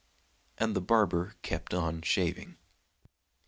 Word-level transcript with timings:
And 0.57 0.75
the 0.75 0.81
barber 0.81 1.35
kept 1.43 1.75
on 1.75 2.01
shaving. 2.01 2.57